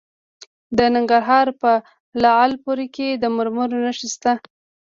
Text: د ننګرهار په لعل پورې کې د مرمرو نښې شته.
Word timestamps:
د 0.77 0.79
ننګرهار 0.95 1.47
په 1.61 1.71
لعل 2.23 2.51
پورې 2.63 2.87
کې 2.95 3.07
د 3.21 3.23
مرمرو 3.35 3.77
نښې 3.85 4.07
شته. 4.13 4.33